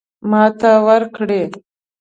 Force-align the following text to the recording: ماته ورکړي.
ماته 0.29 0.71
ورکړي. 0.87 1.41